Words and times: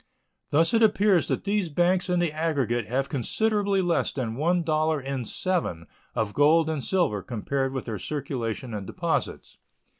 Thus 0.49 0.73
it 0.73 0.81
appears 0.81 1.27
that 1.27 1.43
these 1.43 1.69
banks 1.69 2.09
in 2.09 2.17
the 2.19 2.31
aggregate 2.31 2.87
have 2.87 3.07
considerably 3.07 3.83
less 3.83 4.11
than 4.11 4.33
one 4.35 4.63
dollar 4.63 4.99
in 4.99 5.25
seven 5.25 5.85
of 6.15 6.33
gold 6.33 6.71
and 6.71 6.83
silver 6.83 7.21
compared 7.21 7.71
with 7.71 7.85
their 7.85 7.99
circulation 7.99 8.73
and 8.73 8.87
deposits. 8.87 9.59